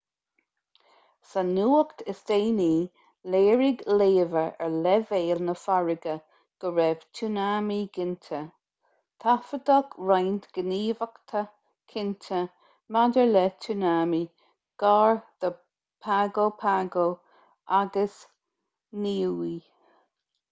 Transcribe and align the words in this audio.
sa 1.31 1.41
nuacht 1.47 1.99
is 2.11 2.21
déanaí 2.29 2.69
léirigh 3.33 3.81
léamha 3.99 4.43
ar 4.67 4.77
leibhéil 4.85 5.41
na 5.49 5.53
farraige 5.63 6.15
go 6.63 6.71
raibh 6.77 7.03
tsunami 7.19 7.77
ginte 7.97 8.39
taifeadadh 9.25 9.93
roinnt 10.11 10.47
gníomhaíochta 10.57 11.43
cinnte 11.93 12.39
maidir 12.97 13.29
le 13.35 13.43
tsunami 13.67 14.21
gar 14.85 15.21
do 15.45 15.51
pago 16.07 16.47
pago 16.65 17.05
agus 17.83 18.17
niue 19.05 19.55